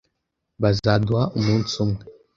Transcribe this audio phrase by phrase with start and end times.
[0.61, 2.01] Bazaduha umunsi umwe.